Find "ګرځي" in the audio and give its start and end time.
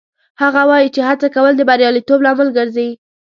2.57-2.89